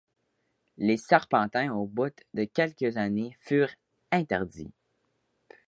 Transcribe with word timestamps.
Les 0.77 0.97
serpentins 0.97 1.71
au 1.73 1.85
bout 1.85 2.15
de 2.33 2.45
quelques 2.45 2.97
années 2.97 3.37
furent 3.39 3.75
interdits. 4.11 4.73